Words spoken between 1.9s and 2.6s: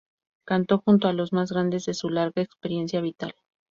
su larga